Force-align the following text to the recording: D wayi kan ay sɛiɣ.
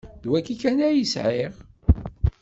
D 0.23 0.25
wayi 0.29 0.55
kan 0.61 0.77
ay 0.87 0.99
sɛiɣ. 1.13 1.53